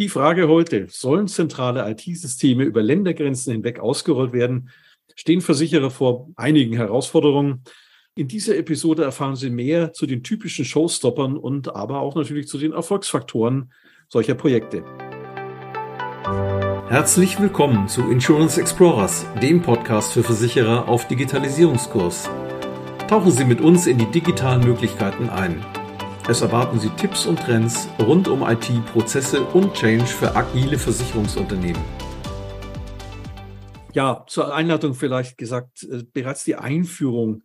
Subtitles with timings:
[0.00, 4.70] Die Frage heute, sollen zentrale IT-Systeme über Ländergrenzen hinweg ausgerollt werden,
[5.14, 7.62] stehen Versicherer vor einigen Herausforderungen.
[8.16, 12.58] In dieser Episode erfahren Sie mehr zu den typischen Showstoppern und aber auch natürlich zu
[12.58, 13.72] den Erfolgsfaktoren
[14.08, 14.82] solcher Projekte.
[16.88, 22.28] Herzlich willkommen zu Insurance Explorers, dem Podcast für Versicherer auf Digitalisierungskurs.
[23.06, 25.64] Tauchen Sie mit uns in die digitalen Möglichkeiten ein.
[26.26, 31.82] Es erwarten Sie Tipps und Trends rund um IT, Prozesse und Change für agile Versicherungsunternehmen.
[33.92, 37.42] Ja, zur Einladung vielleicht gesagt, äh, bereits die Einführung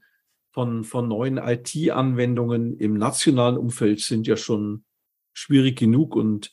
[0.51, 4.85] von, von neuen IT-Anwendungen im nationalen Umfeld sind ja schon
[5.33, 6.49] schwierig genug und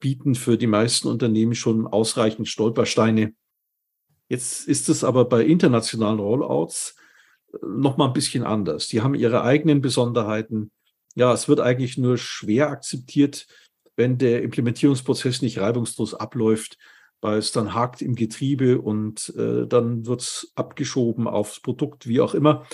[0.00, 3.34] bieten für die meisten Unternehmen schon ausreichend Stolpersteine.
[4.28, 6.96] Jetzt ist es aber bei internationalen Rollouts
[7.52, 8.88] äh, noch mal ein bisschen anders.
[8.88, 10.72] Die haben ihre eigenen Besonderheiten
[11.14, 13.46] ja, es wird eigentlich nur schwer akzeptiert,
[13.96, 16.78] wenn der Implementierungsprozess nicht reibungslos abläuft,
[17.20, 22.20] weil es dann hakt im Getriebe und äh, dann wird es abgeschoben aufs Produkt, wie
[22.20, 22.66] auch immer.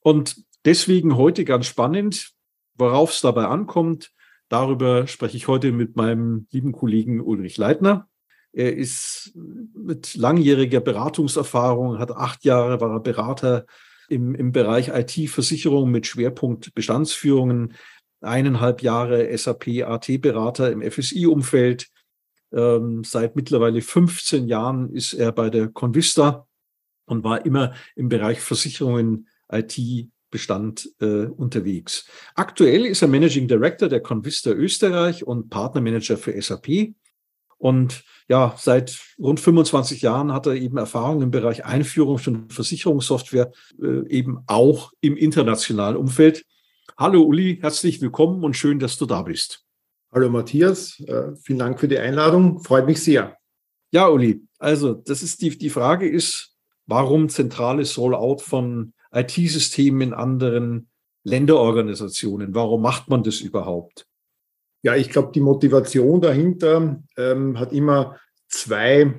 [0.00, 2.32] Und deswegen heute ganz spannend,
[2.74, 4.10] worauf es dabei ankommt.
[4.48, 8.08] Darüber spreche ich heute mit meinem lieben Kollegen Ulrich Leitner.
[8.52, 13.66] Er ist mit langjähriger Beratungserfahrung, hat acht Jahre, war er Berater
[14.10, 17.74] im, im Bereich IT-Versicherung mit Schwerpunkt Bestandsführungen,
[18.20, 21.88] eineinhalb Jahre SAP AT-Berater im FSI-Umfeld.
[22.52, 26.46] Ähm, seit mittlerweile 15 Jahren ist er bei der Convista
[27.06, 32.08] und war immer im Bereich Versicherungen, IT-Bestand äh, unterwegs.
[32.34, 36.94] Aktuell ist er Managing Director der Convista Österreich und Partnermanager für SAP.
[37.60, 43.52] Und ja, seit rund 25 Jahren hat er eben Erfahrung im Bereich Einführung von Versicherungssoftware,
[43.82, 46.46] äh, eben auch im internationalen Umfeld.
[46.96, 49.66] Hallo Uli, herzlich willkommen und schön, dass du da bist.
[50.10, 53.36] Hallo Matthias, äh, vielen Dank für die Einladung, freut mich sehr.
[53.90, 60.14] Ja, Uli, also das ist die, die Frage ist, warum zentrales Rollout von IT-Systemen in
[60.14, 60.88] anderen
[61.24, 62.54] Länderorganisationen?
[62.54, 64.06] Warum macht man das überhaupt?
[64.82, 68.16] Ja, ich glaube, die Motivation dahinter ähm, hat immer
[68.48, 69.14] zwei,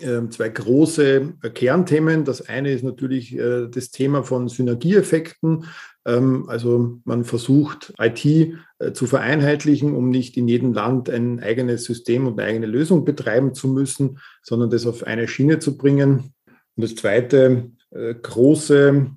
[0.00, 2.24] äh, zwei große äh, Kernthemen.
[2.24, 5.66] Das eine ist natürlich äh, das Thema von Synergieeffekten.
[6.06, 11.84] Ähm, also man versucht, IT äh, zu vereinheitlichen, um nicht in jedem Land ein eigenes
[11.84, 16.32] System und eine eigene Lösung betreiben zu müssen, sondern das auf eine Schiene zu bringen.
[16.76, 19.10] Und das zweite äh, große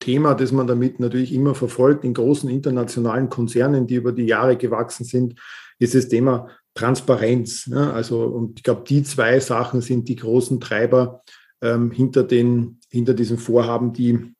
[0.00, 4.56] Thema, das man damit natürlich immer verfolgt in großen internationalen Konzernen, die über die Jahre
[4.56, 5.34] gewachsen sind,
[5.78, 7.66] ist das Thema Transparenz.
[7.66, 7.92] Ne?
[7.92, 11.22] Also, und ich glaube, die zwei Sachen sind die großen Treiber
[11.60, 14.34] ähm, hinter, den, hinter diesem Vorhaben, die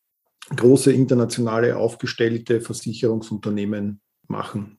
[0.55, 4.79] große internationale aufgestellte Versicherungsunternehmen machen.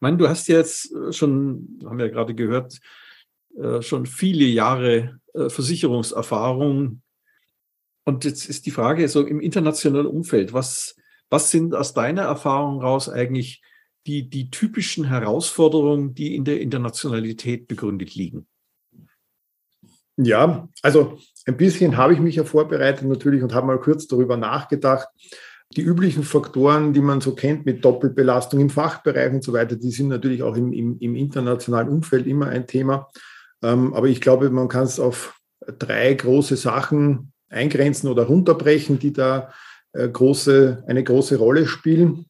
[0.00, 2.78] Meine, du hast jetzt schon, haben wir ja gerade gehört,
[3.56, 7.02] äh, schon viele Jahre äh, Versicherungserfahrung
[8.08, 10.96] und jetzt ist die Frage so im internationalen Umfeld, was,
[11.28, 13.60] was sind aus deiner Erfahrung raus eigentlich
[14.06, 18.46] die, die typischen Herausforderungen, die in der Internationalität begründet liegen?
[20.16, 24.38] Ja, also ein bisschen habe ich mich ja vorbereitet natürlich und habe mal kurz darüber
[24.38, 25.08] nachgedacht.
[25.76, 29.90] Die üblichen Faktoren, die man so kennt mit Doppelbelastung im Fachbereich und so weiter, die
[29.90, 33.10] sind natürlich auch im, im, im internationalen Umfeld immer ein Thema.
[33.62, 35.38] Ähm, aber ich glaube, man kann es auf
[35.78, 39.52] drei große Sachen eingrenzen oder runterbrechen, die da
[39.92, 42.26] äh, große, eine große Rolle spielen.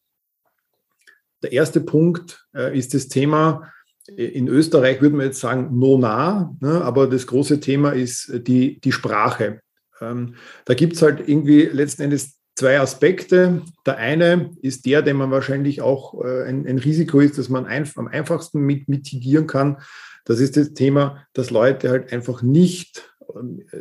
[1.43, 3.71] Der erste Punkt äh, ist das Thema,
[4.07, 8.33] äh, in Österreich würde man jetzt sagen, no nah, ne, aber das große Thema ist
[8.47, 9.61] die, die Sprache.
[10.01, 10.35] Ähm,
[10.65, 13.63] da gibt es halt irgendwie letzten Endes zwei Aspekte.
[13.87, 17.89] Der eine ist der, den man wahrscheinlich auch ein, ein, Risiko ist, dass man ein,
[17.95, 19.79] am einfachsten mit, mitigieren kann.
[20.25, 23.15] Das ist das Thema, dass Leute halt einfach nicht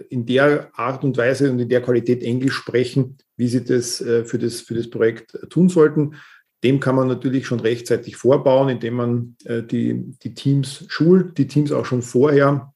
[0.09, 4.25] in der Art und Weise und in der Qualität Englisch sprechen, wie sie das äh,
[4.25, 6.15] für das, für das Projekt tun sollten.
[6.63, 11.47] Dem kann man natürlich schon rechtzeitig vorbauen, indem man äh, die, die Teams schult, die
[11.47, 12.73] Teams auch schon vorher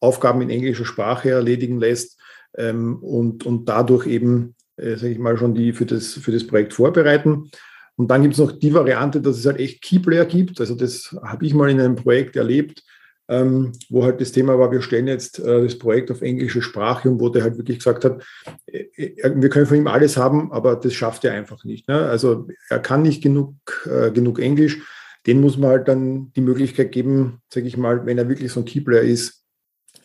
[0.00, 2.20] Aufgaben in englischer Sprache erledigen lässt
[2.56, 6.46] ähm, und, und dadurch eben, äh, sage ich mal, schon die für das, für das
[6.46, 7.50] Projekt vorbereiten.
[7.96, 10.60] Und dann gibt es noch die Variante, dass es halt echt Keyplayer gibt.
[10.60, 12.84] Also das habe ich mal in einem Projekt erlebt
[13.28, 17.10] ähm, wo halt das Thema war, wir stellen jetzt äh, das Projekt auf englische Sprache
[17.10, 18.24] und wo der halt wirklich gesagt hat,
[18.66, 21.88] äh, äh, wir können von ihm alles haben, aber das schafft er einfach nicht.
[21.88, 22.06] Ne?
[22.06, 23.54] Also er kann nicht genug,
[23.86, 24.78] äh, genug Englisch.
[25.26, 28.60] Den muss man halt dann die Möglichkeit geben, sage ich mal, wenn er wirklich so
[28.60, 29.44] ein Keyplayer ist,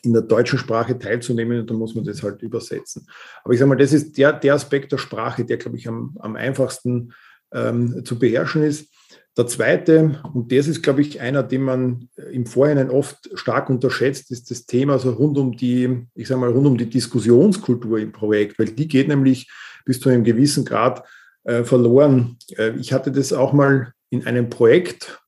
[0.02, 3.08] in der deutschen Sprache teilzunehmen und dann muss man das halt übersetzen.
[3.42, 6.14] Aber ich sage mal, das ist der, der Aspekt der Sprache, der, glaube ich, am,
[6.20, 7.14] am einfachsten
[7.52, 8.92] ähm, zu beherrschen ist.
[9.36, 14.30] Der zweite, und das ist, glaube ich, einer, den man im Vorhinein oft stark unterschätzt,
[14.30, 18.12] ist das Thema so rund um die, ich sage mal, rund um die Diskussionskultur im
[18.12, 19.50] Projekt, weil die geht nämlich
[19.84, 21.02] bis zu einem gewissen Grad
[21.42, 22.36] äh, verloren.
[22.56, 25.20] Äh, ich hatte das auch mal in einem Projekt,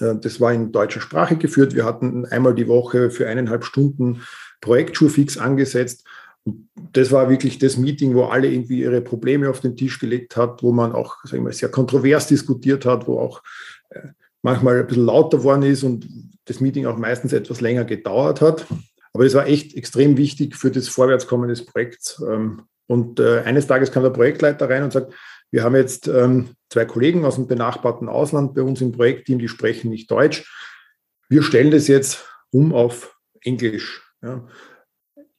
[0.00, 1.76] äh, das war in deutscher Sprache geführt.
[1.76, 4.22] Wir hatten einmal die Woche für eineinhalb Stunden
[4.60, 6.04] Projektschurfix angesetzt
[6.44, 10.62] das war wirklich das Meeting, wo alle irgendwie ihre Probleme auf den Tisch gelegt hat,
[10.62, 13.42] wo man auch sagen wir, sehr kontrovers diskutiert hat, wo auch
[13.90, 14.08] äh,
[14.42, 16.06] manchmal ein bisschen lauter geworden ist und
[16.44, 18.66] das Meeting auch meistens etwas länger gedauert hat.
[19.14, 22.22] Aber es war echt extrem wichtig für das Vorwärtskommen des Projekts.
[22.26, 25.14] Ähm, und äh, eines Tages kam der Projektleiter rein und sagt,
[25.50, 29.48] wir haben jetzt ähm, zwei Kollegen aus dem benachbarten Ausland bei uns im Projektteam, die
[29.48, 30.50] sprechen nicht Deutsch.
[31.28, 34.02] Wir stellen das jetzt um auf Englisch.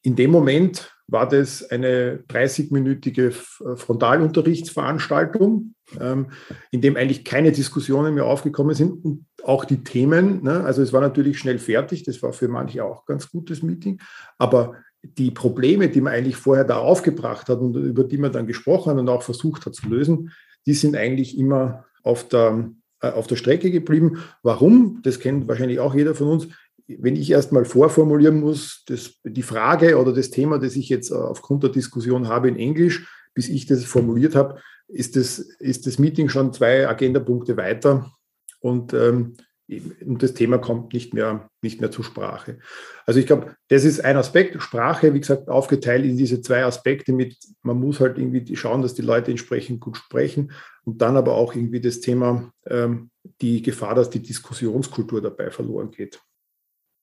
[0.02, 3.32] In dem Moment war das eine 30-minütige
[3.76, 6.28] Frontalunterrichtsveranstaltung, ähm,
[6.72, 10.94] in dem eigentlich keine Diskussionen mehr aufgekommen sind und auch die Themen, ne, also es
[10.94, 14.02] war natürlich schnell fertig, das war für manche auch ganz gutes Meeting,
[14.40, 14.74] aber
[15.04, 18.98] die Probleme, die man eigentlich vorher da aufgebracht hat und über die man dann gesprochen
[18.98, 20.32] und auch versucht hat zu lösen,
[20.66, 22.72] die sind eigentlich immer auf der,
[23.02, 24.24] äh, auf der Strecke geblieben.
[24.42, 25.02] Warum?
[25.04, 26.48] Das kennt wahrscheinlich auch jeder von uns
[26.88, 31.16] wenn ich erstmal vorformulieren muss, das, die Frage oder das Thema, das ich jetzt äh,
[31.16, 36.00] aufgrund der Diskussion habe in Englisch, bis ich das formuliert habe, ist das, ist das
[36.00, 38.12] Meeting schon zwei Agendapunkte weiter
[38.60, 39.36] und, ähm,
[39.68, 42.60] und das Thema kommt nicht mehr, nicht mehr zur Sprache.
[43.08, 44.62] Also ich glaube, das ist ein Aspekt.
[44.62, 48.94] Sprache, wie gesagt, aufgeteilt in diese zwei Aspekte mit, man muss halt irgendwie schauen, dass
[48.94, 50.52] die Leute entsprechend gut sprechen
[50.84, 53.10] und dann aber auch irgendwie das Thema, ähm,
[53.42, 56.22] die Gefahr, dass die Diskussionskultur dabei verloren geht.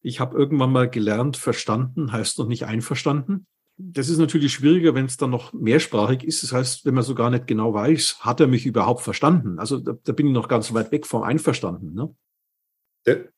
[0.02, 3.46] Ich habe irgendwann mal gelernt, verstanden heißt noch nicht einverstanden.
[3.78, 6.42] Das ist natürlich schwieriger, wenn es dann noch mehrsprachig ist.
[6.42, 9.58] Das heißt, wenn man so gar nicht genau weiß, hat er mich überhaupt verstanden?
[9.58, 11.94] Also da, da bin ich noch ganz weit weg vom Einverstanden.
[11.94, 12.14] Ne?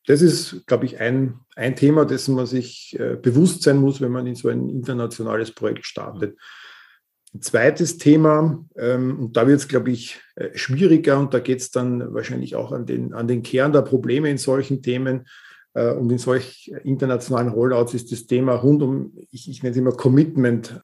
[0.05, 4.11] Das ist, glaube ich, ein, ein Thema, dessen man sich äh, bewusst sein muss, wenn
[4.11, 6.37] man in so ein internationales Projekt startet.
[7.33, 11.61] Ein zweites Thema, ähm, und da wird es, glaube ich, äh, schwieriger und da geht
[11.61, 15.25] es dann wahrscheinlich auch an den, an den Kern der Probleme in solchen Themen,
[15.81, 19.91] und in solch internationalen Rollouts ist das Thema rund um, ich, ich nenne es immer
[19.91, 20.81] Commitment.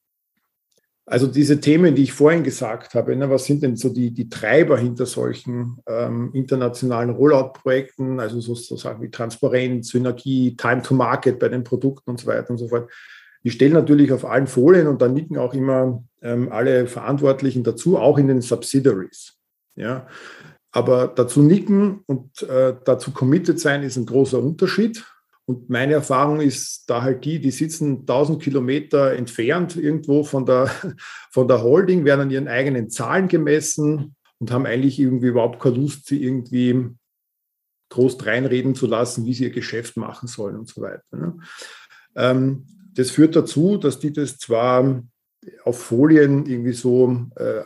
[1.06, 4.30] Also diese Themen, die ich vorhin gesagt habe, ne, was sind denn so die, die
[4.30, 10.94] Treiber hinter solchen ähm, internationalen Rollout-Projekten, also so, so Sachen wie Transparenz, Synergie, Time to
[10.94, 12.90] Market bei den Produkten und so weiter und so fort.
[13.44, 17.98] Die stellen natürlich auf allen Folien und da nicken auch immer ähm, alle Verantwortlichen dazu,
[17.98, 19.34] auch in den Subsidiaries.
[19.76, 20.08] Ja,
[20.72, 25.06] aber dazu nicken und äh, dazu committed sein ist ein großer Unterschied.
[25.46, 30.72] Und meine Erfahrung ist da halt die, die sitzen 1000 Kilometer entfernt irgendwo von der,
[31.32, 35.76] von der Holding, werden an ihren eigenen Zahlen gemessen und haben eigentlich irgendwie überhaupt keine
[35.76, 36.90] Lust, sie irgendwie
[37.90, 41.04] groß reinreden zu lassen, wie sie ihr Geschäft machen sollen und so weiter.
[41.12, 41.38] Ne?
[42.16, 45.04] Ähm, das führt dazu, dass die das zwar
[45.64, 47.64] auf Folien irgendwie so äh,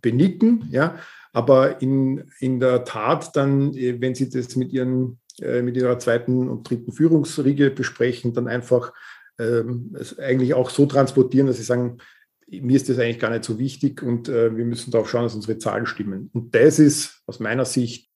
[0.00, 0.98] benicken, ja,
[1.36, 5.98] aber in, in der Tat dann, äh, wenn Sie das mit, Ihren, äh, mit Ihrer
[5.98, 8.94] zweiten und dritten Führungsriege besprechen, dann einfach
[9.38, 11.98] ähm, es eigentlich auch so transportieren, dass Sie sagen,
[12.46, 15.34] mir ist das eigentlich gar nicht so wichtig und äh, wir müssen darauf schauen, dass
[15.34, 16.30] unsere Zahlen stimmen.
[16.32, 18.08] Und das ist aus meiner Sicht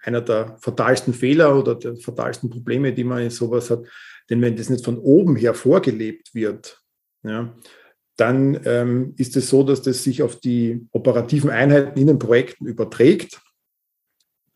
[0.00, 3.84] einer der fatalsten Fehler oder der fatalsten Probleme, die man in sowas hat.
[4.30, 6.82] Denn wenn das nicht von oben her vorgelebt wird,
[7.22, 7.54] ja,
[8.18, 12.66] dann ähm, ist es so, dass das sich auf die operativen Einheiten in den Projekten
[12.66, 13.40] überträgt,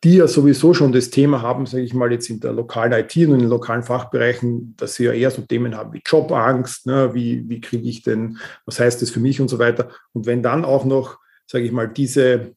[0.02, 3.16] die ja sowieso schon das Thema haben, sage ich mal, jetzt in der lokalen IT
[3.16, 7.14] und in den lokalen Fachbereichen, dass sie ja eher so Themen haben wie Jobangst, ne,
[7.14, 9.90] wie, wie kriege ich denn, was heißt das für mich und so weiter.
[10.12, 12.56] Und wenn dann auch noch, sage ich mal, diese,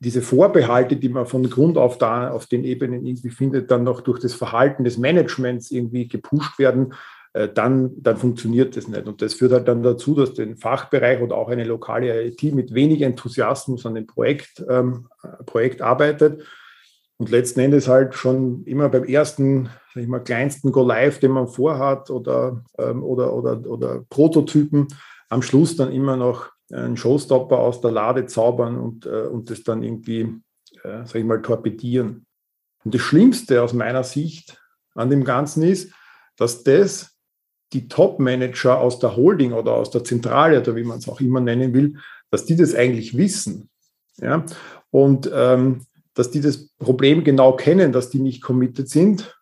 [0.00, 4.00] diese Vorbehalte, die man von Grund auf da auf den Ebenen irgendwie findet, dann noch
[4.00, 6.94] durch das Verhalten des Managements irgendwie gepusht werden,
[7.32, 9.06] dann, dann funktioniert das nicht.
[9.06, 12.74] Und das führt halt dann dazu, dass den Fachbereich oder auch eine lokale IT mit
[12.74, 15.06] wenig Enthusiasmus an dem Projekt, ähm,
[15.46, 16.42] Projekt arbeitet
[17.18, 21.48] und letzten Endes halt schon immer beim ersten, sag ich mal, kleinsten Go-Live, den man
[21.48, 24.88] vorhat oder, ähm, oder, oder, oder Prototypen,
[25.28, 29.62] am Schluss dann immer noch einen Showstopper aus der Lade zaubern und, äh, und das
[29.62, 30.40] dann irgendwie,
[30.82, 32.26] äh, sag ich mal, torpedieren.
[32.84, 34.60] Und das Schlimmste aus meiner Sicht
[34.94, 35.92] an dem Ganzen ist,
[36.36, 37.18] dass das
[37.72, 41.40] die Top-Manager aus der Holding oder aus der Zentrale oder wie man es auch immer
[41.40, 41.98] nennen will,
[42.30, 43.68] dass die das eigentlich wissen.
[44.18, 44.44] Ja?
[44.90, 49.38] Und ähm, dass die das Problem genau kennen, dass die nicht committed sind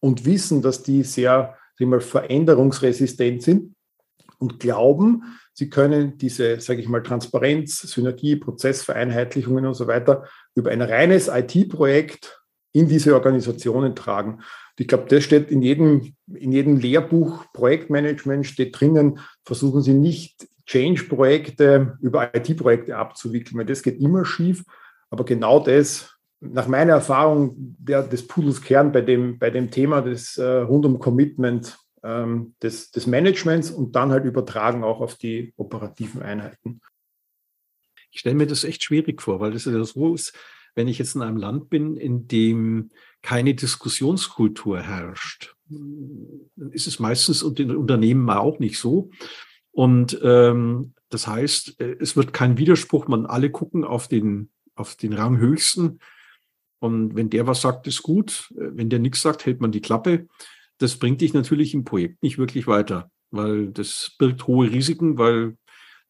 [0.00, 3.74] und wissen, dass die sehr mal, veränderungsresistent sind
[4.38, 10.24] und glauben, sie können diese, sage ich mal, Transparenz, Synergie, Prozessvereinheitlichungen und so weiter
[10.54, 12.39] über ein reines IT-Projekt
[12.72, 14.40] in diese Organisationen tragen.
[14.78, 20.48] Ich glaube, das steht in jedem, in jedem Lehrbuch Projektmanagement steht drinnen, versuchen Sie nicht
[20.66, 24.64] Change-Projekte über IT-Projekte abzuwickeln, weil das geht immer schief.
[25.10, 30.00] Aber genau das, nach meiner Erfahrung, der, des Pudels Kern bei dem, bei dem Thema
[30.00, 35.16] des äh, rund um Commitment ähm, des, des Managements und dann halt übertragen auch auf
[35.16, 36.80] die operativen Einheiten.
[38.12, 40.16] Ich stelle mir das echt schwierig vor, weil das ist ja so
[40.74, 42.90] wenn ich jetzt in einem Land bin, in dem
[43.22, 49.10] keine Diskussionskultur herrscht, dann ist es meistens und in Unternehmen auch nicht so.
[49.72, 54.96] Und ähm, das heißt, äh, es wird kein Widerspruch, man alle gucken auf den, auf
[54.96, 56.00] den Ranghöchsten.
[56.78, 58.52] Und wenn der was sagt, ist gut.
[58.56, 60.28] Äh, wenn der nichts sagt, hält man die Klappe.
[60.78, 65.56] Das bringt dich natürlich im Projekt nicht wirklich weiter, weil das birgt hohe Risiken, weil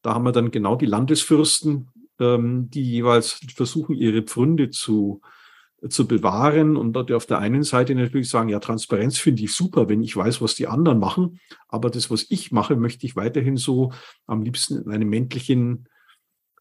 [0.03, 1.89] da haben wir dann genau die Landesfürsten,
[2.21, 5.21] ähm, die jeweils versuchen, ihre Pfründe zu,
[5.89, 9.89] zu bewahren und dort auf der einen Seite natürlich sagen, ja, Transparenz finde ich super,
[9.89, 13.57] wenn ich weiß, was die anderen machen, aber das, was ich mache, möchte ich weiterhin
[13.57, 13.93] so
[14.27, 15.89] am liebsten in einem männlichen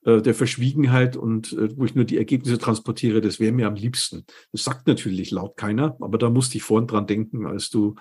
[0.06, 3.76] äh, der Verschwiegenheit und äh, wo ich nur die Ergebnisse transportiere, das wäre mir am
[3.76, 4.26] liebsten.
[4.54, 7.96] Das sagt natürlich laut keiner, aber da musste ich vorhin dran denken, als du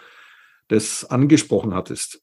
[0.68, 2.22] das angesprochen hattest.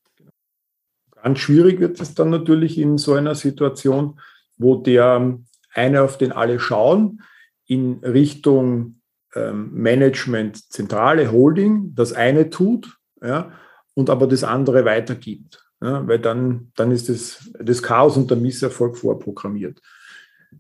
[1.22, 4.20] Ganz schwierig wird es dann natürlich in so einer Situation,
[4.58, 5.38] wo der
[5.74, 7.22] eine, auf den alle schauen,
[7.68, 9.02] in Richtung
[9.34, 13.52] ähm, Management, zentrale Holding das eine tut ja,
[13.94, 15.62] und aber das andere weitergibt.
[15.82, 19.82] Ja, weil dann, dann ist das, das Chaos und der Misserfolg vorprogrammiert.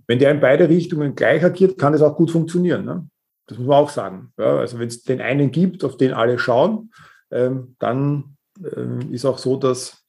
[0.07, 2.85] Wenn der in beide Richtungen gleich agiert, kann es auch gut funktionieren.
[2.85, 3.07] Ne?
[3.47, 4.33] Das muss man auch sagen.
[4.37, 6.91] Ja, also wenn es den einen gibt, auf den alle schauen,
[7.31, 8.37] ähm, dann
[8.75, 10.03] ähm, ist auch so, dass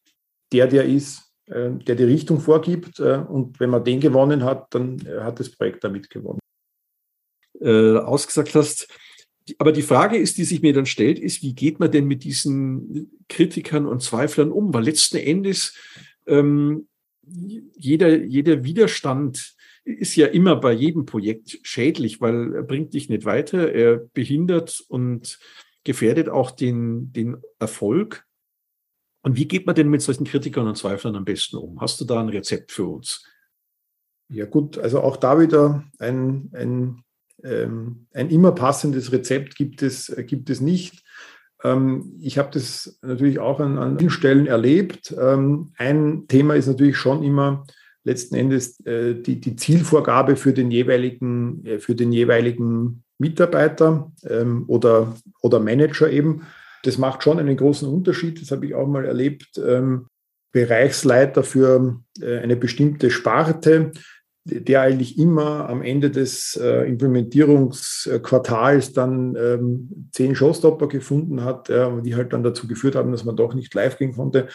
[0.53, 3.01] der, der ist, der die Richtung vorgibt.
[3.01, 6.41] Äh, und wenn man den gewonnen hat, dann äh, hat das Projekt damit gewonnen
[7.61, 8.89] äh, ausgesagt hast.
[9.59, 12.25] Aber die Frage ist, die sich mir dann stellt, ist, wie geht man denn mit
[12.25, 14.75] diesen Kritikern und Zweiflern um?
[14.75, 15.75] Weil letzten Endes
[16.27, 16.89] ähm,
[17.23, 23.25] jeder, jeder Widerstand ist ja immer bei jedem Projekt schädlich, weil er bringt dich nicht
[23.25, 25.39] weiter, er behindert und
[25.85, 28.27] gefährdet auch den, den Erfolg.
[29.27, 31.81] Und wie geht man denn mit solchen Kritikern und Zweiflern am besten um?
[31.81, 33.27] Hast du da ein Rezept für uns?
[34.29, 37.03] Ja gut, also auch da wieder ein, ein
[37.43, 41.03] ähm, ein immer passendes Rezept gibt es, gibt es nicht.
[41.65, 45.13] Ähm, ich habe das natürlich auch an, an vielen Stellen erlebt.
[45.21, 47.67] Ähm, ein Thema ist natürlich schon immer
[48.05, 54.13] letzten Endes äh, die, die Zielvorgabe für den jeweiligen, äh, für den jeweiligen Mitarbeiter
[54.67, 56.43] oder, oder Manager eben.
[56.87, 58.41] Das macht schon einen großen Unterschied.
[58.41, 59.61] Das habe ich auch mal erlebt.
[60.53, 63.93] Bereichsleiter für eine bestimmte Sparte
[64.49, 72.01] der eigentlich immer am Ende des äh, Implementierungsquartals dann ähm, zehn Showstopper gefunden hat, äh,
[72.03, 74.47] die halt dann dazu geführt haben, dass man doch nicht live gehen konnte.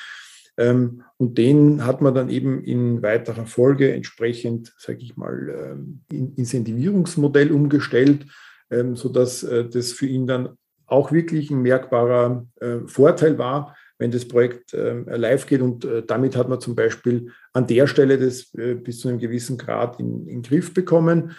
[0.58, 6.02] Ähm, und den hat man dann eben in weiterer Folge entsprechend, sage ich mal, ähm,
[6.12, 8.28] in Incentivierungsmodell umgestellt,
[8.70, 10.58] ähm, sodass äh, das für ihn dann
[10.92, 15.62] auch wirklich ein merkbarer äh, Vorteil war, wenn das Projekt äh, live geht.
[15.62, 19.20] Und äh, damit hat man zum Beispiel an der Stelle das äh, bis zu einem
[19.20, 21.32] gewissen Grad in, in den Griff bekommen.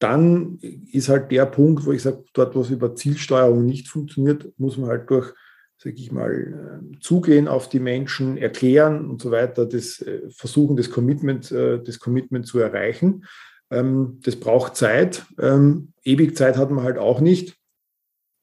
[0.00, 0.58] Dann
[0.92, 4.76] ist halt der Punkt, wo ich sage, dort, wo es über Zielsteuerung nicht funktioniert, muss
[4.76, 5.32] man halt durch,
[5.78, 10.90] sage ich mal, äh, zugehen auf die Menschen, erklären und so weiter, das versuchen, das
[10.90, 13.24] Commitment, das Commitment zu erreichen.
[13.70, 15.24] Ähm, das braucht Zeit.
[15.38, 17.59] Ähm, ewig Zeit hat man halt auch nicht.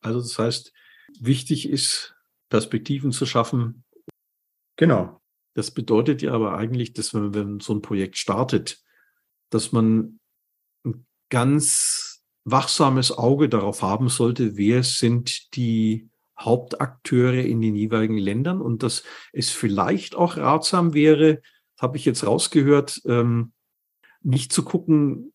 [0.08, 0.74] Also das heißt,
[1.20, 2.16] wichtig ist,
[2.50, 3.84] Perspektiven zu schaffen.
[4.78, 5.22] Genau.
[5.54, 8.80] Das bedeutet ja aber eigentlich, dass wenn, wenn so ein Projekt startet,
[9.50, 10.20] dass man
[10.86, 16.10] ein ganz wachsames Auge darauf haben sollte, wer sind die
[16.40, 21.42] Hauptakteure in den jeweiligen Ländern und dass es vielleicht auch ratsam wäre,
[21.80, 23.54] habe ich jetzt rausgehört, ähm,
[24.22, 25.34] nicht zu gucken,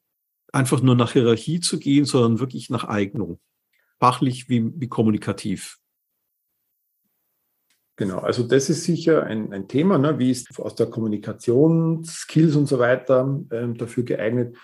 [0.53, 3.41] einfach nur nach Hierarchie zu gehen, sondern wirklich nach Eignung,
[4.03, 5.79] fachlich wie, wie kommunikativ.
[7.95, 10.19] Genau, also das ist sicher ein, ein Thema, ne?
[10.19, 14.57] wie ist aus der Kommunikation, Skills und so weiter ähm, dafür geeignet.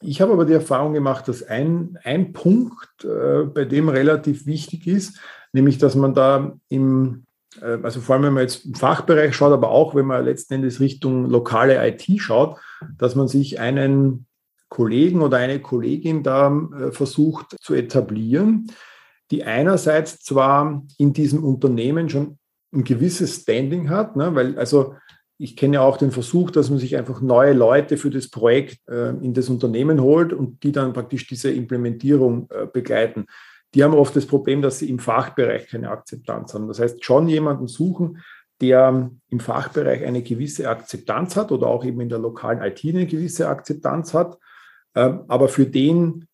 [0.00, 4.86] Ich habe aber die Erfahrung gemacht, dass ein, ein Punkt, äh, bei dem relativ wichtig
[4.86, 5.18] ist,
[5.52, 7.24] nämlich dass man da im,
[7.60, 10.54] äh, also vor allem wenn man jetzt im Fachbereich schaut, aber auch wenn man letzten
[10.54, 12.60] Endes Richtung lokale IT schaut,
[12.96, 14.26] dass man sich einen
[14.68, 18.70] Kollegen oder eine Kollegin da äh, versucht zu etablieren,
[19.30, 22.38] die einerseits zwar in diesem Unternehmen schon
[22.72, 24.34] ein gewisses Standing hat, ne?
[24.34, 24.94] weil also
[25.38, 29.10] ich kenne auch den Versuch, dass man sich einfach neue Leute für das Projekt äh,
[29.10, 33.26] in das Unternehmen holt und die dann praktisch diese Implementierung äh, begleiten.
[33.74, 36.68] Die haben oft das Problem, dass sie im Fachbereich keine Akzeptanz haben.
[36.68, 38.22] Das heißt, schon jemanden suchen,
[38.62, 43.06] der im Fachbereich eine gewisse Akzeptanz hat oder auch eben in der lokalen IT eine
[43.06, 44.40] gewisse Akzeptanz hat, ähm,
[45.00, 46.26] aber für den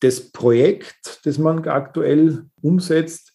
[0.00, 3.32] das Projekt, das man aktuell umsetzt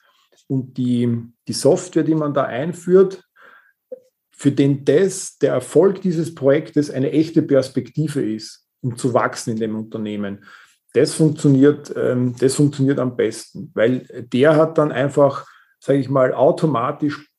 [0.47, 3.23] und die, die Software, die man da einführt,
[4.35, 9.57] für den das, der Erfolg dieses Projektes eine echte Perspektive ist, um zu wachsen in
[9.57, 10.43] dem Unternehmen.
[10.93, 15.47] Das funktioniert, ähm, das funktioniert am besten, weil der hat dann einfach,
[15.79, 17.29] sage ich mal, automatisch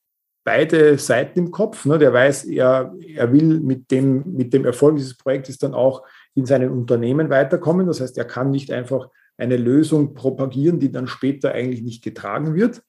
[0.45, 1.85] beide Seiten im Kopf.
[1.85, 1.99] Ne?
[1.99, 6.47] Der weiß, er, er will mit dem, mit dem Erfolg dieses Projektes dann auch in
[6.47, 7.87] seinem Unternehmen weiterkommen.
[7.89, 12.55] Das heißt, er kann nicht einfach eine Lösung propagieren, die dann später eigentlich nicht getragen
[12.55, 12.83] wird.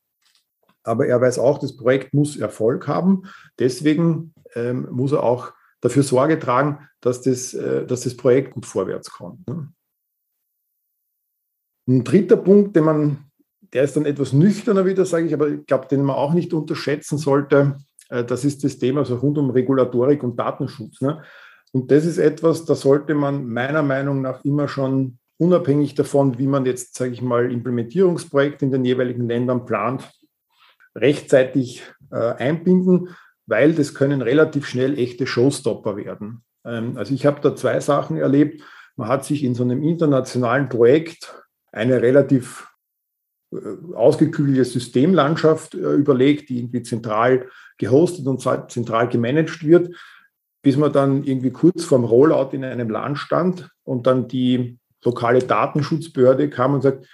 [0.83, 3.23] Aber er weiß auch, das Projekt muss Erfolg haben.
[3.57, 8.65] Deswegen ähm, muss er auch dafür Sorge tragen, dass das, äh, dass das Projekt gut
[8.65, 9.47] vorwärts kommt.
[9.47, 9.73] Ne?
[11.89, 13.27] Ein dritter Punkt, den man
[13.73, 16.53] der ist dann etwas nüchterner wieder, sage ich, aber ich glaube, den man auch nicht
[16.53, 17.77] unterschätzen sollte.
[18.09, 21.01] Äh, das ist das Thema so rund um Regulatorik und Datenschutz.
[21.01, 21.21] Ne?
[21.77, 26.47] Und das ist etwas, da sollte man meiner Meinung nach immer schon unabhängig davon, wie
[26.47, 30.09] man jetzt, sage ich mal, Implementierungsprojekte in den jeweiligen Ländern plant,
[30.95, 33.09] rechtzeitig äh, einbinden,
[33.45, 36.41] weil das können relativ schnell echte Showstopper werden.
[36.65, 38.63] Ähm, also ich habe da zwei Sachen erlebt.
[38.95, 41.31] Man hat sich in so einem internationalen Projekt
[41.71, 42.67] eine relativ
[43.53, 48.41] äh, Systemlandschaft äh, überlegt, die irgendwie zentral gehostet und
[48.71, 49.95] zentral gemanagt wird,
[50.67, 55.39] bis man dann irgendwie kurz vorm Rollout in einem Land stand und dann die lokale
[55.39, 57.07] Datenschutzbehörde kam und sagt,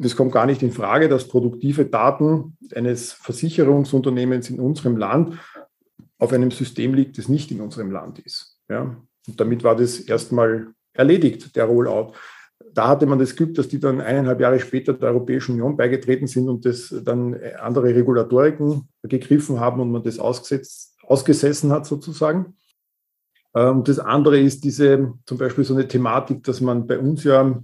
[0.00, 5.38] es kommt gar nicht in Frage, dass produktive Daten eines Versicherungsunternehmens in unserem Land
[6.18, 8.58] auf einem System liegt, das nicht in unserem Land ist.
[8.68, 8.96] Ja?
[9.28, 12.14] Und damit war das erstmal erledigt, der Rollout
[12.74, 16.26] da hatte man das Glück, dass die dann eineinhalb Jahre später der Europäischen Union beigetreten
[16.26, 22.54] sind und das dann andere Regulatoriken gegriffen haben und man das ausgesetzt, ausgesessen hat sozusagen.
[23.52, 27.24] Und ähm, das andere ist diese zum Beispiel so eine Thematik, dass man bei uns
[27.24, 27.62] ja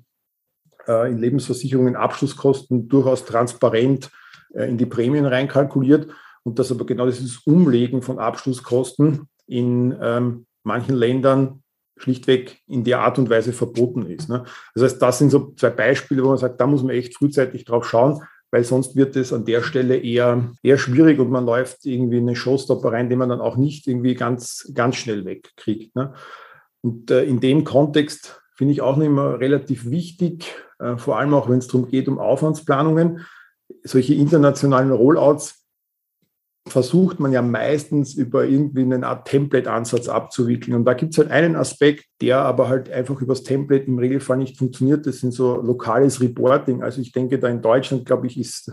[0.87, 4.11] äh, in Lebensversicherungen Abschlusskosten durchaus transparent
[4.55, 6.09] äh, in die Prämien reinkalkuliert
[6.43, 11.63] und dass aber genau dieses Umlegen von Abschlusskosten in ähm, manchen Ländern
[11.97, 14.29] schlichtweg in der Art und Weise verboten ist.
[14.29, 14.45] Ne?
[14.75, 17.65] Das heißt, das sind so zwei Beispiele, wo man sagt, da muss man echt frühzeitig
[17.65, 21.85] drauf schauen, weil sonst wird es an der Stelle eher, eher schwierig und man läuft
[21.85, 25.95] irgendwie in eine Showstopper rein, den man dann auch nicht irgendwie ganz, ganz schnell wegkriegt.
[25.95, 26.15] Ne?
[26.81, 31.35] Und äh, in dem Kontext finde ich auch noch immer relativ wichtig, äh, vor allem
[31.35, 33.27] auch wenn es darum geht, um Aufwandsplanungen,
[33.83, 35.58] solche internationalen Rollouts
[36.71, 40.77] versucht man ja meistens über irgendwie eine Art Template-Ansatz abzuwickeln.
[40.77, 44.39] Und da gibt es halt einen Aspekt, der aber halt einfach übers Template im Regelfall
[44.39, 45.07] nicht funktioniert.
[45.07, 46.83] Das sind so lokales Reporting.
[46.83, 48.73] Also ich denke, da in Deutschland, glaube ich, ist,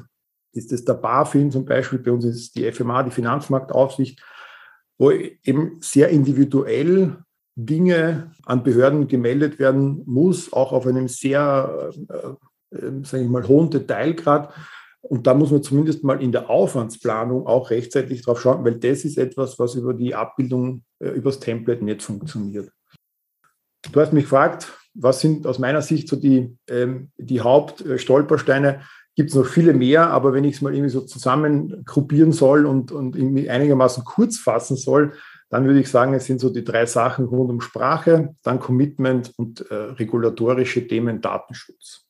[0.54, 4.22] ist das der BaFin zum Beispiel, bei uns ist es die FMA, die Finanzmarktaufsicht,
[4.98, 7.18] wo eben sehr individuell
[7.56, 11.92] Dinge an Behörden gemeldet werden muss, auch auf einem sehr,
[12.72, 14.54] äh, äh, sage ich mal, hohen Detailgrad.
[15.08, 19.06] Und da muss man zumindest mal in der Aufwandsplanung auch rechtzeitig drauf schauen, weil das
[19.06, 22.72] ist etwas, was über die Abbildung, äh, übers Template nicht funktioniert.
[23.92, 28.82] Du hast mich gefragt, was sind aus meiner Sicht so die, ähm, die Hauptstolpersteine?
[29.16, 32.92] Gibt es noch viele mehr, aber wenn ich es mal irgendwie so zusammengruppieren soll und,
[32.92, 35.14] und einigermaßen kurz fassen soll,
[35.50, 39.32] dann würde ich sagen, es sind so die drei Sachen rund um Sprache, dann Commitment
[39.38, 42.06] und äh, regulatorische Themen Datenschutz.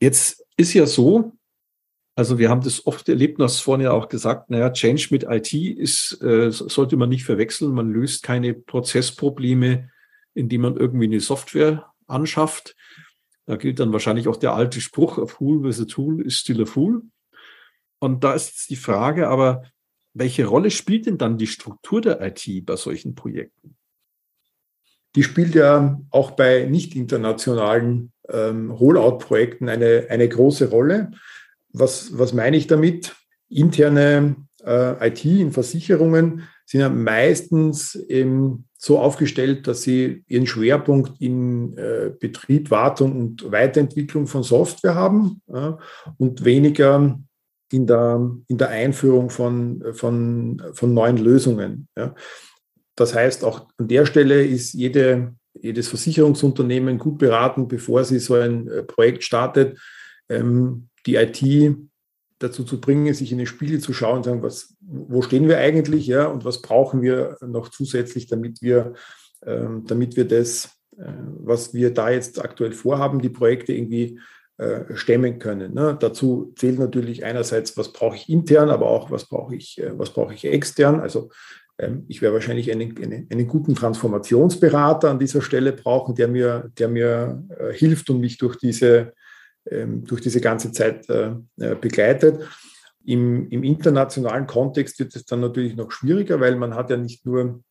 [0.00, 1.32] Jetzt ist ja so,
[2.16, 5.24] also wir haben das oft erlebt, du hast vorhin ja auch gesagt, naja, Change mit
[5.24, 7.72] IT ist, äh, sollte man nicht verwechseln.
[7.72, 9.90] Man löst keine Prozessprobleme,
[10.32, 12.74] indem man irgendwie eine Software anschafft.
[13.44, 16.62] Da gilt dann wahrscheinlich auch der alte Spruch, a fool with a tool is still
[16.62, 17.02] a fool.
[17.98, 19.64] Und da ist jetzt die Frage, aber
[20.14, 23.76] welche Rolle spielt denn dann die Struktur der IT bei solchen Projekten?
[25.14, 31.10] Die spielt ja auch bei nicht internationalen ähm, Rollout-Projekten eine, eine große Rolle.
[31.78, 33.14] Was, was meine ich damit?
[33.48, 37.98] Interne äh, IT in Versicherungen sind ja meistens
[38.78, 45.42] so aufgestellt, dass sie ihren Schwerpunkt in äh, Betrieb, Wartung und Weiterentwicklung von Software haben
[45.52, 45.72] äh,
[46.18, 47.18] und weniger
[47.70, 51.88] in der, in der Einführung von, von, von neuen Lösungen.
[51.96, 52.14] Ja.
[52.96, 58.34] Das heißt, auch an der Stelle ist jede, jedes Versicherungsunternehmen gut beraten, bevor sie so
[58.34, 59.78] ein äh, Projekt startet,
[60.28, 61.76] ähm, die IT
[62.38, 65.58] dazu zu bringen, sich in den Spiegel zu schauen und sagen, was, wo stehen wir
[65.58, 68.92] eigentlich, ja, und was brauchen wir noch zusätzlich, damit wir,
[69.44, 74.18] ähm, damit wir das, äh, was wir da jetzt aktuell vorhaben, die Projekte irgendwie
[74.58, 75.74] äh, stemmen können.
[75.74, 75.96] Ne?
[75.98, 80.12] Dazu zählt natürlich einerseits, was brauche ich intern, aber auch, was brauche ich, äh, was
[80.32, 81.00] ich extern.
[81.00, 81.30] Also
[81.78, 86.70] ähm, ich werde wahrscheinlich einen, einen, einen, guten Transformationsberater an dieser Stelle brauchen, der mir,
[86.78, 89.12] der mir äh, hilft und mich durch diese,
[90.04, 92.48] durch diese ganze Zeit äh, äh, begleitet.
[93.04, 97.24] Im, Im, internationalen Kontext wird es dann natürlich noch schwieriger, weil man hat ja nicht
[97.24, 97.62] nur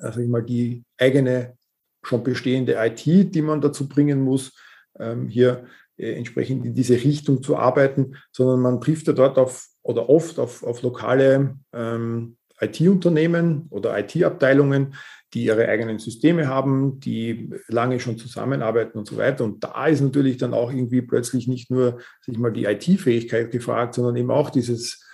[0.00, 1.56] also ich mal, die eigene
[2.02, 4.52] schon bestehende IT, die man dazu bringen muss,
[4.98, 5.66] ähm, hier
[5.98, 10.62] entsprechend in diese Richtung zu arbeiten, sondern man trifft ja dort auf oder oft auf,
[10.62, 14.94] auf lokale ähm, IT-Unternehmen oder IT-Abteilungen,
[15.34, 19.44] die ihre eigenen Systeme haben, die lange schon zusammenarbeiten und so weiter.
[19.44, 23.94] Und da ist natürlich dann auch irgendwie plötzlich nicht nur sich mal die IT-Fähigkeit gefragt,
[23.94, 25.04] sondern eben auch dieses,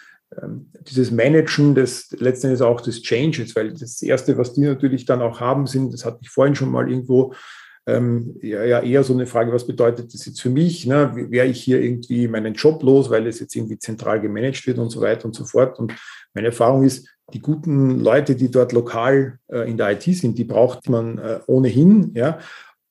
[0.41, 5.23] ähm, dieses Managen des letztendlich auch des Changes, weil das Erste, was die natürlich dann
[5.23, 7.35] auch haben, sind, das hatte ich vorhin schon mal irgendwo
[7.87, 10.87] ähm, ja, ja, eher so eine Frage, was bedeutet das jetzt für mich?
[10.87, 11.13] Ne?
[11.31, 14.91] Wäre ich hier irgendwie meinen Job los, weil es jetzt irgendwie zentral gemanagt wird und
[14.91, 15.79] so weiter und so fort.
[15.81, 15.93] Und
[16.33, 20.45] meine Erfahrung ist, die guten Leute, die dort lokal äh, in der IT sind, die
[20.45, 22.13] braucht man äh, ohnehin.
[22.15, 22.39] Ja.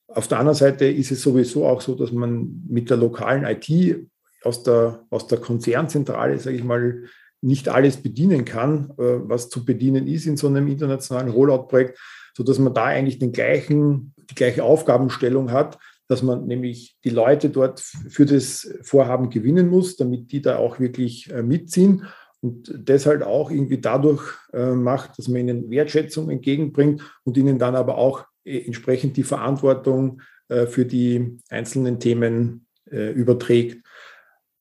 [0.07, 4.07] Auf der anderen Seite ist es sowieso auch so, dass man mit der lokalen IT
[4.43, 7.03] aus der, aus der Konzernzentrale, sage ich mal,
[7.41, 11.99] nicht alles bedienen kann, äh, was zu bedienen ist in so einem internationalen Rollout-Projekt,
[12.35, 17.49] sodass man da eigentlich den gleichen, die gleiche Aufgabenstellung hat, dass man nämlich die Leute
[17.49, 22.05] dort für das Vorhaben gewinnen muss, damit die da auch wirklich äh, mitziehen
[22.41, 27.59] und das halt auch irgendwie dadurch äh, macht, dass man ihnen Wertschätzung entgegenbringt und ihnen
[27.59, 33.85] dann aber auch äh, entsprechend die Verantwortung äh, für die einzelnen Themen äh, überträgt.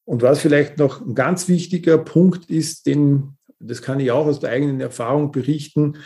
[0.05, 4.41] Und was vielleicht noch ein ganz wichtiger Punkt ist, den, das kann ich auch aus
[4.41, 5.99] der eigenen Erfahrung berichten,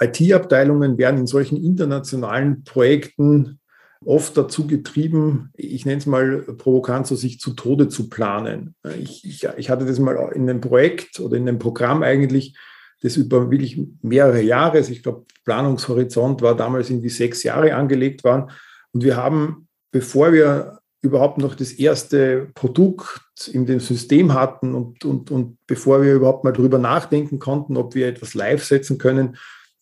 [0.00, 3.60] IT-Abteilungen werden in solchen internationalen Projekten
[4.04, 8.74] oft dazu getrieben, ich nenne es mal provokant, so sich zu Tode zu planen.
[9.00, 12.56] Ich, ich, ich hatte das mal in einem Projekt oder in einem Programm eigentlich,
[13.02, 18.24] das über wirklich mehrere Jahre, also ich glaube, Planungshorizont war damals irgendwie sechs Jahre angelegt
[18.24, 18.50] waren.
[18.92, 23.20] Und wir haben, bevor wir überhaupt noch das erste Produkt
[23.52, 27.94] in dem System hatten und, und, und bevor wir überhaupt mal darüber nachdenken konnten, ob
[27.94, 29.36] wir etwas live setzen können,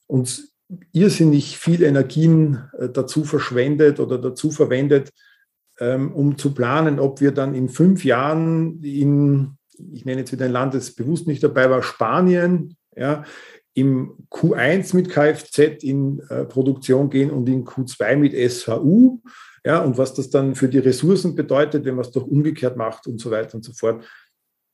[0.06, 0.53] uns
[0.92, 5.10] irrsinnig viel Energien äh, dazu verschwendet oder dazu verwendet,
[5.78, 9.56] ähm, um zu planen, ob wir dann in fünf Jahren in,
[9.92, 13.24] ich nenne jetzt wieder ein Land, das bewusst nicht dabei war, Spanien, ja,
[13.74, 19.20] im Q1 mit Kfz in äh, Produktion gehen und in Q2 mit SHU.
[19.64, 23.06] Ja, und was das dann für die Ressourcen bedeutet, wenn man es doch umgekehrt macht
[23.06, 24.04] und so weiter und so fort.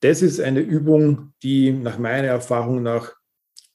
[0.00, 3.14] Das ist eine Übung, die nach meiner Erfahrung nach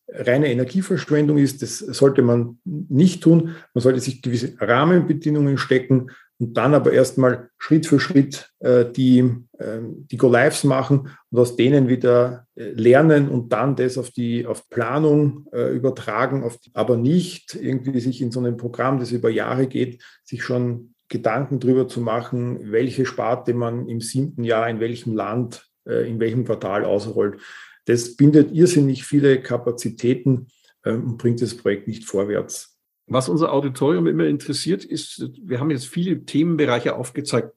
[0.08, 1.62] reine Energieverschwendung ist.
[1.62, 3.56] Das sollte man nicht tun.
[3.74, 9.20] Man sollte sich gewisse Rahmenbedingungen stecken und dann aber erstmal Schritt für Schritt äh, die,
[9.58, 14.46] äh, die Go-Lives machen und aus denen wieder äh, lernen und dann das auf die
[14.46, 19.12] auf Planung äh, übertragen, auf die, aber nicht irgendwie sich in so einem Programm, das
[19.12, 24.70] über Jahre geht, sich schon Gedanken darüber zu machen, welche Sparte man im siebten Jahr
[24.70, 27.40] in welchem Land, äh, in welchem Quartal ausrollt.
[27.86, 30.48] Das bindet irrsinnig viele Kapazitäten
[30.84, 32.78] ähm, und bringt das Projekt nicht vorwärts.
[33.08, 37.54] Was unser Auditorium immer interessiert, ist, wir haben jetzt viele Themenbereiche aufgezeigt,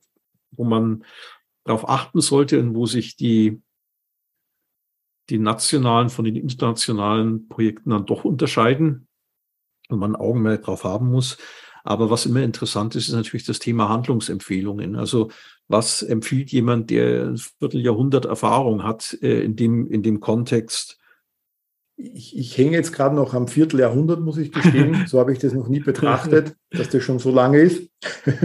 [0.51, 1.05] wo man
[1.65, 3.63] darauf achten sollte und wo sich die,
[5.31, 9.09] die nationalen von den internationalen Projekten dann doch unterscheiden
[9.89, 11.39] und man Augenmerk drauf haben muss.
[11.85, 14.97] Aber was immer interessant ist, ist natürlich das Thema Handlungsempfehlungen.
[14.97, 15.31] Also
[15.69, 20.99] was empfiehlt jemand, der ein Vierteljahrhundert Erfahrung hat äh, in, dem, in dem Kontext?
[21.97, 25.05] Ich, ich hänge jetzt gerade noch am Vierteljahrhundert, muss ich gestehen.
[25.09, 27.91] so habe ich das noch nie betrachtet, dass das schon so lange ist.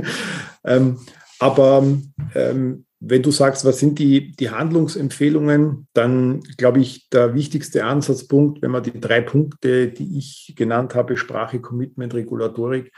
[0.65, 0.99] ähm,
[1.39, 1.85] aber
[2.35, 8.61] ähm, wenn du sagst, was sind die, die Handlungsempfehlungen, dann glaube ich, der wichtigste Ansatzpunkt,
[8.61, 12.93] wenn man die drei Punkte, die ich genannt habe, Sprache, Commitment, Regulatorik,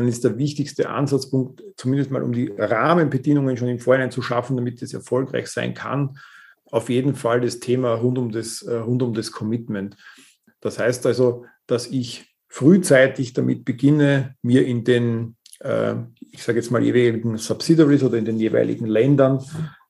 [0.00, 4.56] dann ist der wichtigste Ansatzpunkt, zumindest mal um die Rahmenbedingungen schon im Vorhinein zu schaffen,
[4.56, 6.18] damit es erfolgreich sein kann,
[6.70, 9.96] auf jeden Fall das Thema rund um das, äh, rund um das Commitment.
[10.60, 15.96] Das heißt also, dass ich frühzeitig damit beginne, mir in den, äh,
[16.30, 19.44] ich sage jetzt mal, jeweiligen Subsidiaries oder in den jeweiligen Ländern,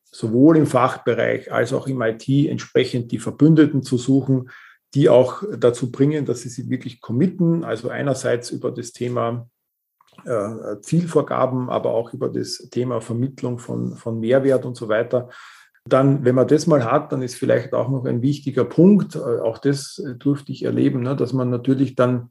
[0.04, 4.50] sowohl im Fachbereich als auch im IT entsprechend die Verbündeten zu suchen,
[4.94, 9.48] die auch dazu bringen, dass sie sich wirklich committen, also einerseits über das Thema
[10.24, 15.28] äh, Zielvorgaben, aber auch über das Thema Vermittlung von, von Mehrwert und so weiter,
[15.88, 19.40] Dann, wenn man das mal hat, dann ist vielleicht auch noch ein wichtiger Punkt, äh,
[19.40, 22.30] auch das äh, durfte ich erleben, ne, dass man natürlich dann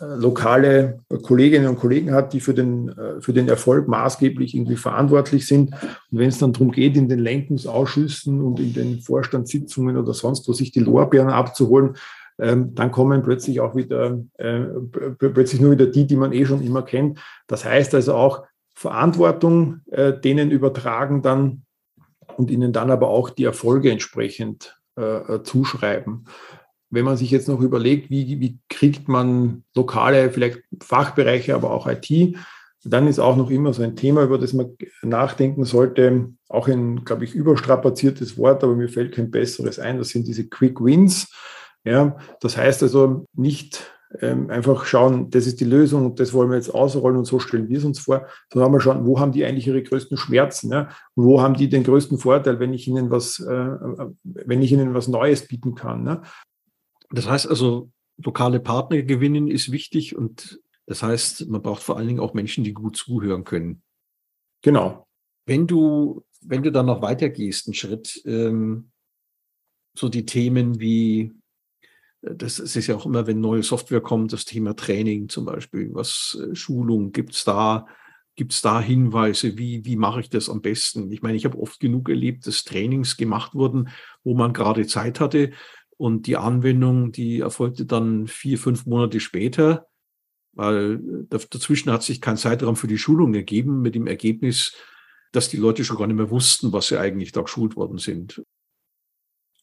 [0.00, 5.46] äh, lokale Kolleginnen und Kollegen hat, die für den, für den Erfolg maßgeblich irgendwie verantwortlich
[5.46, 5.72] sind.
[6.10, 10.48] Und wenn es dann darum geht, in den Lenkungsausschüssen und in den Vorstandssitzungen oder sonst
[10.48, 11.94] wo sich die Lorbeeren abzuholen,
[12.38, 14.18] ähm, dann kommen plötzlich auch wieder,
[15.18, 17.20] plötzlich nur wieder die, die man eh schon immer kennt.
[17.46, 21.64] Das heißt also auch Verantwortung denen übertragen dann
[22.36, 26.24] und ihnen dann aber auch die Erfolge entsprechend äh, äh, zuschreiben.
[26.90, 31.86] Wenn man sich jetzt noch überlegt, wie, wie kriegt man lokale, vielleicht Fachbereiche, aber auch
[31.86, 32.36] IT,
[32.82, 36.32] dann ist auch noch immer so ein Thema, über das man nachdenken sollte.
[36.48, 39.98] Auch ein, glaube ich, überstrapaziertes Wort, aber mir fällt kein besseres ein.
[39.98, 41.30] Das sind diese Quick Wins.
[41.88, 46.56] Ja, das heißt also nicht ähm, einfach schauen, das ist die Lösung, das wollen wir
[46.56, 49.44] jetzt ausrollen und so stellen wir es uns vor, sondern mal schauen, wo haben die
[49.44, 50.90] eigentlich ihre größten Schmerzen ja?
[51.14, 53.70] und wo haben die den größten Vorteil, wenn ich ihnen was, äh,
[54.22, 56.02] wenn ich ihnen was Neues bieten kann.
[56.02, 56.20] Ne?
[57.10, 62.08] Das heißt also, lokale Partner gewinnen ist wichtig und das heißt, man braucht vor allen
[62.08, 63.82] Dingen auch Menschen, die gut zuhören können.
[64.62, 65.06] Genau.
[65.46, 68.90] Wenn du, wenn du dann noch weitergehst, einen Schritt, ähm,
[69.96, 71.37] so die Themen wie
[72.22, 76.38] das ist ja auch immer, wenn neue Software kommt, das Thema Training zum Beispiel, was
[76.40, 77.86] äh, Schulung, gibt es da,
[78.34, 81.10] gibt's da Hinweise, wie, wie mache ich das am besten?
[81.12, 83.88] Ich meine, ich habe oft genug erlebt, dass Trainings gemacht wurden,
[84.24, 85.52] wo man gerade Zeit hatte
[85.96, 89.88] und die Anwendung, die erfolgte dann vier, fünf Monate später,
[90.52, 94.74] weil äh, dazwischen hat sich kein Zeitraum für die Schulung ergeben, mit dem Ergebnis,
[95.32, 98.42] dass die Leute schon gar nicht mehr wussten, was sie eigentlich da geschult worden sind.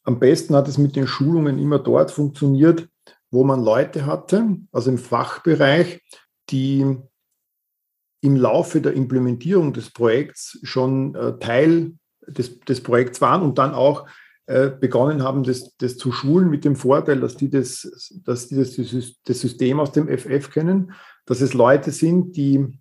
[0.06, 2.88] Am besten hat es mit den Schulungen immer dort funktioniert,
[3.32, 6.00] wo man Leute hatte, also im Fachbereich,
[6.48, 6.96] die
[8.20, 13.74] im Laufe der Implementierung des Projekts schon äh, Teil des, des, Projekts waren und dann
[13.74, 14.06] auch
[14.46, 18.54] äh, begonnen haben, das, das, zu schulen mit dem Vorteil, dass die, das, dass die
[18.54, 18.76] das,
[19.24, 20.92] das System aus dem FF kennen,
[21.24, 22.78] dass es Leute sind, die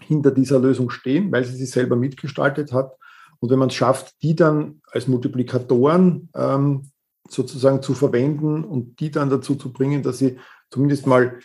[0.00, 2.96] hinter dieser Lösung stehen, weil sie sie selber mitgestaltet hat
[3.40, 6.90] und wenn man es schafft, die dann als Multiplikatoren ähm,
[7.28, 10.38] sozusagen zu verwenden und die dann dazu zu bringen, dass sie
[10.70, 11.38] zumindest mal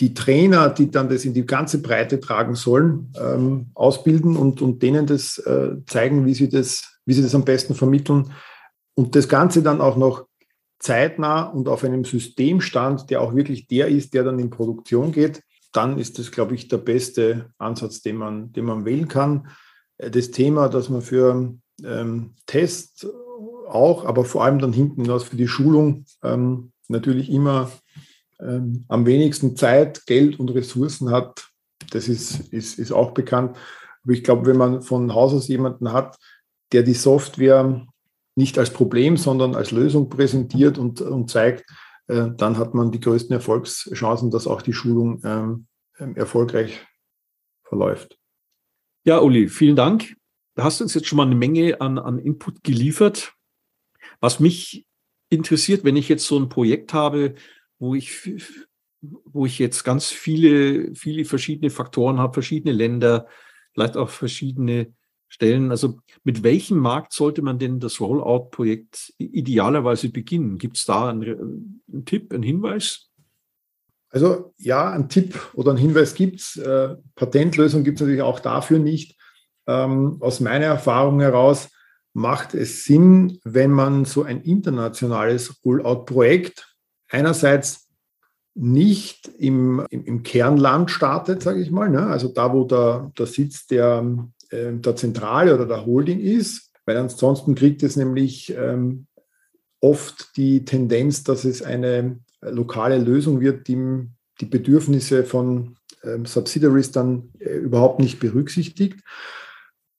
[0.00, 4.82] die Trainer, die dann das in die ganze Breite tragen sollen, ähm, ausbilden und, und
[4.82, 8.32] denen das äh, zeigen, wie sie das, wie sie das am besten vermitteln.
[8.94, 10.26] Und das Ganze dann auch noch
[10.78, 15.42] zeitnah und auf einem Systemstand, der auch wirklich der ist, der dann in Produktion geht,
[15.72, 19.48] dann ist das, glaube ich, der beste Ansatz, den man, den man wählen kann.
[20.02, 23.06] Äh, das Thema, dass man für ähm, Tests
[23.68, 27.70] auch, aber vor allem dann hinten raus für die Schulung ähm, natürlich immer
[28.40, 31.48] ähm, am wenigsten Zeit, Geld und Ressourcen hat.
[31.90, 33.56] Das ist, ist, ist auch bekannt.
[34.04, 36.18] Aber ich glaube, wenn man von Haus aus jemanden hat,
[36.72, 37.86] der die Software
[38.34, 41.64] nicht als Problem, sondern als Lösung präsentiert und, und zeigt,
[42.08, 45.66] äh, dann hat man die größten Erfolgschancen, dass auch die Schulung ähm,
[46.16, 46.84] erfolgreich
[47.64, 48.18] verläuft.
[49.04, 50.16] Ja, Uli, vielen Dank.
[50.54, 53.34] Da hast du uns jetzt schon mal eine Menge an, an Input geliefert.
[54.20, 54.86] Was mich
[55.28, 57.34] interessiert, wenn ich jetzt so ein Projekt habe,
[57.80, 58.30] wo ich,
[59.00, 63.26] wo ich jetzt ganz viele, viele verschiedene Faktoren habe, verschiedene Länder,
[63.72, 64.94] vielleicht auch verschiedene
[65.26, 65.72] Stellen.
[65.72, 70.58] Also mit welchem Markt sollte man denn das Rollout-Projekt idealerweise beginnen?
[70.58, 73.10] Gibt es da einen, einen Tipp, einen Hinweis?
[74.12, 76.56] Also ja, ein Tipp oder ein Hinweis gibt es.
[76.56, 79.18] Äh, Patentlösung gibt es natürlich auch dafür nicht.
[79.66, 81.70] Ähm, aus meiner Erfahrung heraus
[82.12, 86.76] macht es Sinn, wenn man so ein internationales Rollout-Projekt
[87.08, 87.88] einerseits
[88.54, 92.06] nicht im, im, im, Kernland startet, sage ich mal, ne?
[92.06, 94.04] also da, wo der, der Sitz der,
[94.50, 99.06] äh, der Zentrale oder der Holding ist, weil ansonsten kriegt es nämlich ähm,
[99.80, 104.08] oft die Tendenz, dass es eine lokale Lösung wird, die
[104.40, 109.00] die Bedürfnisse von ähm, Subsidiaries dann äh, überhaupt nicht berücksichtigt.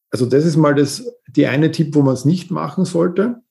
[0.10, 3.41] Also das ist mal das, die eine Tipp, wo man es nicht machen sollte.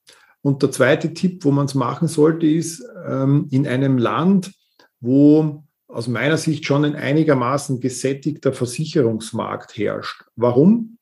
[0.42, 4.52] Und der zweite Tipp, wo man es machen sollte, ist ähm, in einem Land,
[5.00, 10.24] wo aus meiner Sicht schon ein einigermaßen gesättigter Versicherungsmarkt herrscht.
[10.36, 10.98] Warum?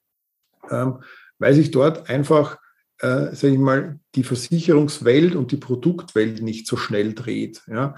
[0.71, 1.03] Ähm,
[1.39, 2.59] weil sich dort einfach
[3.01, 7.63] äh, sage ich mal, die Versicherungswelt und die Produktwelt nicht so schnell dreht.
[7.67, 7.95] Ja.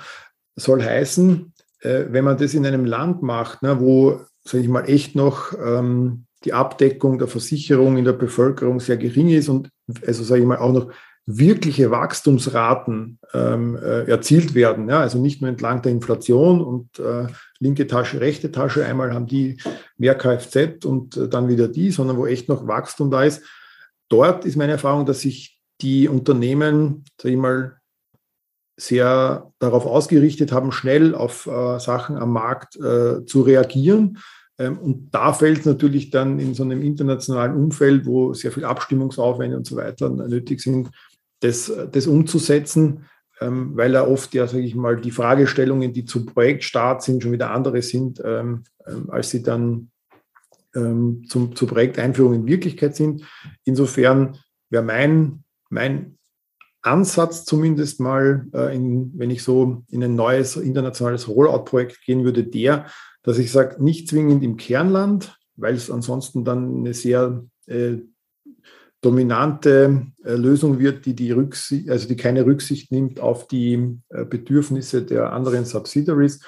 [0.57, 4.89] soll heißen, äh, wenn man das in einem Land macht, ne, wo, sage ich mal,
[4.89, 9.69] echt noch ähm, die Abdeckung der Versicherung in der Bevölkerung sehr gering ist und
[10.07, 10.93] also sage ich mal auch noch
[11.25, 14.89] wirkliche Wachstumsraten ähm, äh, erzielt werden.
[14.89, 15.01] Ja?
[15.01, 17.27] Also nicht nur entlang der Inflation und äh,
[17.61, 19.59] linke Tasche, rechte Tasche, einmal haben die
[19.97, 23.43] mehr Kfz und äh, dann wieder die, sondern wo echt noch Wachstum da ist,
[24.13, 27.77] dort ist meine Erfahrung, dass sich die Unternehmen, sage ich mal,
[28.79, 34.19] sehr darauf ausgerichtet haben, schnell auf äh, Sachen am Markt äh, zu reagieren.
[34.59, 38.65] Ähm, und da fällt es natürlich dann in so einem internationalen Umfeld, wo sehr viel
[38.65, 40.91] Abstimmungsaufwände und so weiter nötig sind,
[41.41, 43.07] das, das umzusetzen,
[43.41, 47.33] ähm, weil da oft ja, sage ich mal, die Fragestellungen, die zum Projektstart sind, schon
[47.33, 49.92] wieder andere sind, ähm, ähm als sie dann
[50.75, 53.25] ähm, zum, zur Projekteinführung in Wirklichkeit sind.
[53.65, 54.39] Insofern
[54.71, 56.19] wäre mein, mein
[56.83, 62.45] Ansatz zumindest mal, äh, in, wenn ich so in ein neues internationales Rollout-Projekt gehen würde,
[62.45, 62.87] der,
[63.23, 67.99] dass ich sage, nicht zwingend im Kernland, weil es ansonsten dann eine sehr äh,
[69.01, 74.25] dominante äh, Lösung wird, die, die, Rücksicht, also die keine Rücksicht nimmt auf die äh,
[74.25, 76.41] Bedürfnisse der anderen Subsidiaries.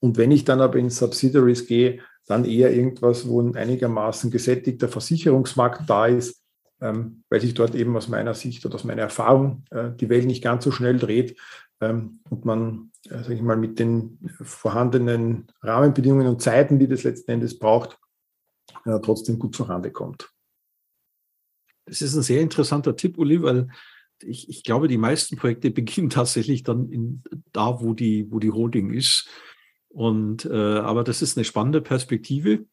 [0.00, 4.88] Und wenn ich dann aber in Subsidiaries gehe, dann eher irgendwas, wo ein einigermaßen gesättigter
[4.88, 6.42] Versicherungsmarkt da ist,
[6.80, 10.26] ähm, weil sich dort eben aus meiner Sicht oder aus meiner Erfahrung äh, die Welt
[10.26, 11.38] nicht ganz so schnell dreht
[11.80, 17.02] ähm, und man, äh, sage ich mal, mit den vorhandenen Rahmenbedingungen und Zeiten, die das
[17.02, 17.98] letzten Endes braucht,
[18.84, 20.30] äh, trotzdem gut zurande kommt.
[21.86, 23.68] Das ist ein sehr interessanter Tipp, Uli, weil
[24.22, 28.52] ich, ich glaube, die meisten Projekte beginnen tatsächlich dann in, da, wo die, wo die
[28.52, 29.28] Holding ist.
[29.92, 32.64] Und äh, aber das ist eine spannende Perspektive.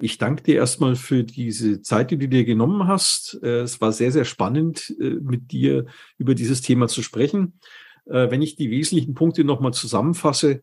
[0.00, 3.38] Ich danke dir erstmal für diese Zeit, die du dir genommen hast.
[3.42, 5.86] Äh, es war sehr, sehr spannend, äh, mit dir
[6.18, 7.58] über dieses Thema zu sprechen.
[8.06, 10.62] Äh, wenn ich die wesentlichen Punkte nochmal zusammenfasse,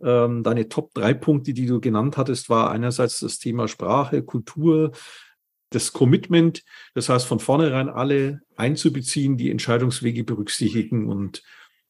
[0.00, 4.92] ähm, deine Top drei Punkte, die du genannt hattest, war einerseits das Thema Sprache, Kultur,
[5.70, 6.62] das Commitment,
[6.94, 11.42] das heißt von vornherein alle einzubeziehen, die Entscheidungswege berücksichtigen und,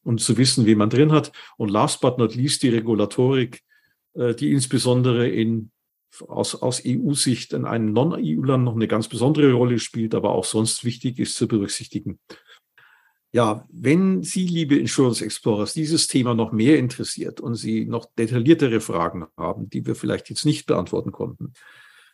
[0.09, 1.33] und zu wissen, wie man drin hat.
[1.59, 3.61] Und last but not least die Regulatorik,
[4.15, 5.71] äh, die insbesondere in,
[6.27, 10.83] aus, aus EU-Sicht in einem Non-EU-Land noch eine ganz besondere Rolle spielt, aber auch sonst
[10.83, 12.19] wichtig ist zu berücksichtigen.
[13.33, 18.81] Ja, wenn Sie, liebe Insurance Explorers, dieses Thema noch mehr interessiert und Sie noch detailliertere
[18.81, 21.53] Fragen haben, die wir vielleicht jetzt nicht beantworten konnten,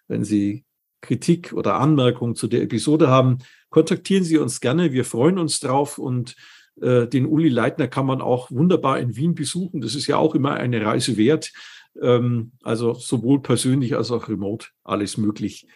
[0.09, 0.65] wenn Sie
[1.01, 3.39] Kritik oder Anmerkung zu der Episode haben,
[3.71, 4.91] kontaktieren Sie uns gerne.
[4.91, 6.35] Wir freuen uns drauf und
[6.77, 9.81] den Uli Leitner kann man auch wunderbar in Wien besuchen.
[9.81, 11.53] Das ist ja auch immer eine Reise wert.
[12.01, 15.67] Ähm, also sowohl persönlich als auch remote alles möglich.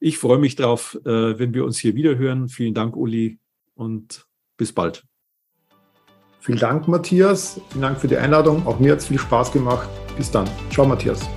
[0.00, 2.48] Ich freue mich drauf, äh, wenn wir uns hier wieder hören.
[2.48, 3.38] Vielen Dank, Uli,
[3.74, 5.04] und bis bald.
[6.40, 7.60] Vielen Dank, Matthias.
[7.70, 8.66] Vielen Dank für die Einladung.
[8.66, 9.88] Auch mir hat es viel Spaß gemacht.
[10.16, 10.48] Bis dann.
[10.70, 11.28] Ciao, Matthias.